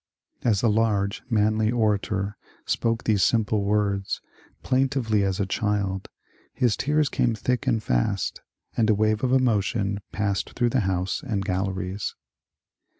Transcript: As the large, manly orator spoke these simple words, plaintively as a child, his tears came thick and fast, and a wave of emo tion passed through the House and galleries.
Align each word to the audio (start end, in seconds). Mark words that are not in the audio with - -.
As 0.43 0.61
the 0.61 0.69
large, 0.71 1.21
manly 1.29 1.69
orator 1.71 2.35
spoke 2.65 3.03
these 3.03 3.21
simple 3.21 3.63
words, 3.63 4.19
plaintively 4.63 5.21
as 5.23 5.39
a 5.39 5.45
child, 5.45 6.09
his 6.55 6.75
tears 6.75 7.07
came 7.07 7.35
thick 7.35 7.67
and 7.67 7.83
fast, 7.83 8.41
and 8.75 8.89
a 8.89 8.95
wave 8.95 9.23
of 9.23 9.31
emo 9.31 9.61
tion 9.61 9.99
passed 10.11 10.53
through 10.53 10.69
the 10.69 10.79
House 10.89 11.21
and 11.21 11.45
galleries. 11.45 12.15